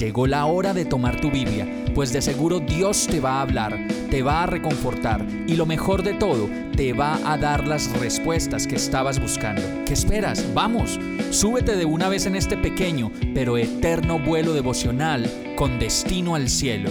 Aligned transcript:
Llegó 0.00 0.26
la 0.26 0.46
hora 0.46 0.72
de 0.72 0.86
tomar 0.86 1.20
tu 1.20 1.30
Biblia, 1.30 1.68
pues 1.94 2.10
de 2.10 2.22
seguro 2.22 2.58
Dios 2.58 3.06
te 3.06 3.20
va 3.20 3.32
a 3.32 3.42
hablar, 3.42 3.86
te 4.10 4.22
va 4.22 4.44
a 4.44 4.46
reconfortar 4.46 5.26
y 5.46 5.56
lo 5.56 5.66
mejor 5.66 6.02
de 6.02 6.14
todo, 6.14 6.48
te 6.74 6.94
va 6.94 7.20
a 7.30 7.36
dar 7.36 7.68
las 7.68 7.92
respuestas 8.00 8.66
que 8.66 8.76
estabas 8.76 9.20
buscando. 9.20 9.60
¿Qué 9.84 9.92
esperas? 9.92 10.54
Vamos, 10.54 10.98
súbete 11.28 11.76
de 11.76 11.84
una 11.84 12.08
vez 12.08 12.24
en 12.24 12.34
este 12.34 12.56
pequeño 12.56 13.12
pero 13.34 13.58
eterno 13.58 14.18
vuelo 14.18 14.54
devocional 14.54 15.30
con 15.54 15.78
destino 15.78 16.34
al 16.34 16.48
cielo. 16.48 16.88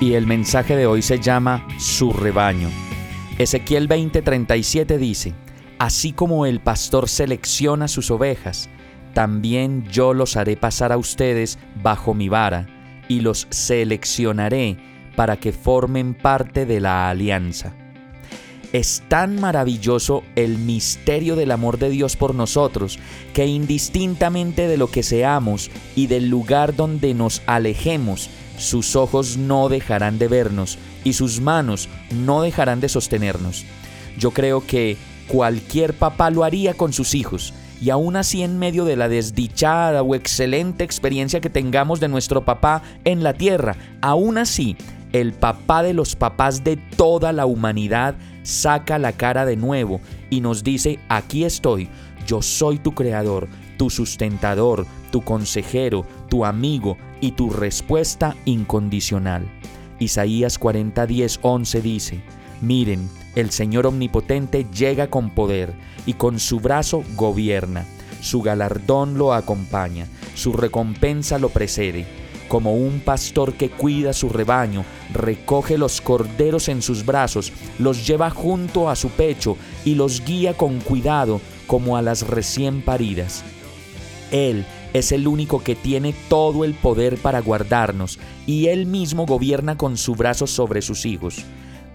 Y 0.00 0.12
el 0.12 0.28
mensaje 0.28 0.76
de 0.76 0.86
hoy 0.86 1.02
se 1.02 1.18
llama 1.18 1.66
Su 1.80 2.12
rebaño. 2.12 2.68
Ezequiel 3.38 3.88
20:37 3.88 4.98
dice, 4.98 5.34
Así 5.80 6.12
como 6.12 6.46
el 6.46 6.60
pastor 6.60 7.08
selecciona 7.08 7.88
sus 7.88 8.12
ovejas, 8.12 8.68
también 9.18 9.84
yo 9.90 10.14
los 10.14 10.36
haré 10.36 10.56
pasar 10.56 10.92
a 10.92 10.96
ustedes 10.96 11.58
bajo 11.82 12.14
mi 12.14 12.28
vara, 12.28 12.68
y 13.08 13.18
los 13.18 13.48
seleccionaré 13.50 14.78
para 15.16 15.38
que 15.38 15.50
formen 15.50 16.14
parte 16.14 16.66
de 16.66 16.78
la 16.78 17.10
alianza. 17.10 17.74
Es 18.72 19.02
tan 19.08 19.40
maravilloso 19.40 20.22
el 20.36 20.58
misterio 20.58 21.34
del 21.34 21.50
amor 21.50 21.80
de 21.80 21.90
Dios 21.90 22.14
por 22.14 22.32
nosotros, 22.32 23.00
que 23.34 23.46
indistintamente 23.46 24.68
de 24.68 24.76
lo 24.76 24.88
que 24.88 25.02
seamos 25.02 25.68
y 25.96 26.06
del 26.06 26.28
lugar 26.28 26.76
donde 26.76 27.12
nos 27.12 27.42
alejemos, 27.46 28.30
sus 28.56 28.94
ojos 28.94 29.36
no 29.36 29.68
dejarán 29.68 30.20
de 30.20 30.28
vernos 30.28 30.78
y 31.02 31.14
sus 31.14 31.40
manos 31.40 31.88
no 32.14 32.40
dejarán 32.40 32.78
de 32.78 32.88
sostenernos. 32.88 33.64
Yo 34.16 34.30
creo 34.30 34.64
que 34.64 34.96
cualquier 35.26 35.94
papá 35.94 36.30
lo 36.30 36.44
haría 36.44 36.74
con 36.74 36.92
sus 36.92 37.16
hijos, 37.16 37.52
y 37.80 37.90
aún 37.90 38.16
así 38.16 38.42
en 38.42 38.58
medio 38.58 38.84
de 38.84 38.96
la 38.96 39.08
desdichada 39.08 40.02
o 40.02 40.14
excelente 40.14 40.84
experiencia 40.84 41.40
que 41.40 41.50
tengamos 41.50 42.00
de 42.00 42.08
nuestro 42.08 42.44
papá 42.44 42.82
en 43.04 43.22
la 43.22 43.34
tierra, 43.34 43.76
aún 44.00 44.38
así 44.38 44.76
el 45.12 45.32
papá 45.32 45.82
de 45.82 45.94
los 45.94 46.16
papás 46.16 46.64
de 46.64 46.76
toda 46.76 47.32
la 47.32 47.46
humanidad 47.46 48.14
saca 48.42 48.98
la 48.98 49.12
cara 49.12 49.44
de 49.44 49.56
nuevo 49.56 50.00
y 50.30 50.40
nos 50.40 50.64
dice, 50.64 50.98
aquí 51.08 51.44
estoy, 51.44 51.88
yo 52.26 52.42
soy 52.42 52.78
tu 52.78 52.92
creador, 52.92 53.48
tu 53.76 53.90
sustentador, 53.90 54.86
tu 55.10 55.22
consejero, 55.22 56.04
tu 56.28 56.44
amigo 56.44 56.96
y 57.20 57.32
tu 57.32 57.50
respuesta 57.50 58.36
incondicional. 58.44 59.46
Isaías 59.98 60.58
40, 60.58 61.06
10, 61.06 61.40
11 61.42 61.80
dice, 61.80 62.20
miren, 62.60 63.08
el 63.40 63.52
Señor 63.52 63.86
Omnipotente 63.86 64.66
llega 64.74 65.08
con 65.08 65.30
poder 65.30 65.72
y 66.06 66.14
con 66.14 66.40
su 66.40 66.58
brazo 66.58 67.04
gobierna. 67.14 67.86
Su 68.20 68.42
galardón 68.42 69.16
lo 69.16 69.32
acompaña, 69.32 70.08
su 70.34 70.52
recompensa 70.52 71.38
lo 71.38 71.48
precede. 71.48 72.06
Como 72.48 72.74
un 72.74 73.00
pastor 73.00 73.54
que 73.54 73.70
cuida 73.70 74.12
su 74.12 74.28
rebaño, 74.28 74.84
recoge 75.12 75.78
los 75.78 76.00
corderos 76.00 76.68
en 76.68 76.82
sus 76.82 77.04
brazos, 77.04 77.52
los 77.78 78.06
lleva 78.06 78.30
junto 78.30 78.88
a 78.88 78.96
su 78.96 79.10
pecho 79.10 79.56
y 79.84 79.94
los 79.94 80.24
guía 80.24 80.54
con 80.54 80.80
cuidado 80.80 81.40
como 81.68 81.96
a 81.96 82.02
las 82.02 82.26
recién 82.26 82.82
paridas. 82.82 83.44
Él 84.32 84.64
es 84.94 85.12
el 85.12 85.28
único 85.28 85.62
que 85.62 85.76
tiene 85.76 86.12
todo 86.28 86.64
el 86.64 86.74
poder 86.74 87.18
para 87.18 87.40
guardarnos 87.40 88.18
y 88.46 88.66
él 88.66 88.86
mismo 88.86 89.26
gobierna 89.26 89.76
con 89.76 89.96
su 89.96 90.16
brazo 90.16 90.46
sobre 90.46 90.82
sus 90.82 91.06
hijos 91.06 91.44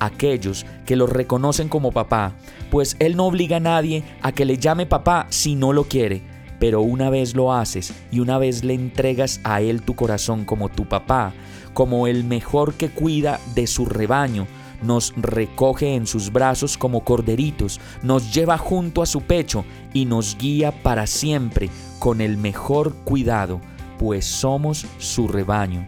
aquellos 0.05 0.65
que 0.85 0.95
lo 0.95 1.07
reconocen 1.07 1.69
como 1.69 1.91
papá, 1.91 2.33
pues 2.69 2.95
Él 2.99 3.15
no 3.15 3.25
obliga 3.25 3.57
a 3.57 3.61
nadie 3.61 4.03
a 4.21 4.31
que 4.31 4.45
le 4.45 4.57
llame 4.57 4.85
papá 4.85 5.27
si 5.29 5.55
no 5.55 5.73
lo 5.73 5.85
quiere, 5.85 6.21
pero 6.59 6.81
una 6.81 7.09
vez 7.09 7.35
lo 7.35 7.53
haces 7.53 7.93
y 8.11 8.19
una 8.19 8.37
vez 8.37 8.63
le 8.63 8.73
entregas 8.73 9.41
a 9.43 9.61
Él 9.61 9.81
tu 9.81 9.95
corazón 9.95 10.45
como 10.45 10.69
tu 10.69 10.85
papá, 10.85 11.33
como 11.73 12.07
el 12.07 12.23
mejor 12.23 12.75
que 12.75 12.89
cuida 12.89 13.39
de 13.55 13.67
su 13.67 13.85
rebaño, 13.85 14.47
nos 14.81 15.13
recoge 15.15 15.95
en 15.95 16.05
sus 16.07 16.31
brazos 16.31 16.77
como 16.77 17.03
corderitos, 17.03 17.79
nos 18.01 18.33
lleva 18.33 18.57
junto 18.57 19.01
a 19.01 19.05
su 19.05 19.21
pecho 19.21 19.65
y 19.93 20.05
nos 20.05 20.37
guía 20.37 20.71
para 20.83 21.07
siempre 21.07 21.69
con 21.99 22.21
el 22.21 22.37
mejor 22.37 22.93
cuidado, 23.03 23.61
pues 23.97 24.25
somos 24.25 24.85
su 24.97 25.27
rebaño. 25.27 25.87